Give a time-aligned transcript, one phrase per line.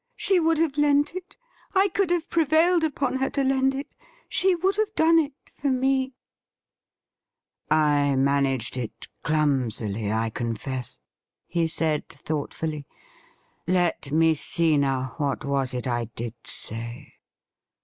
[0.15, 1.37] She would have lent it.
[1.75, 3.85] I could have prevailed upon her to lend it.
[4.27, 6.15] She would have done it for me.''
[7.69, 10.97] I managed it clumsily, I confess,'
[11.45, 12.87] he said thoughtfully.'
[13.77, 17.13] Let me see now— what was it I did say